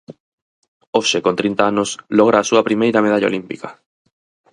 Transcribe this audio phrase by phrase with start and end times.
[0.97, 3.69] Hoxe con trinta anos logra a súa primeira medalla olímpica.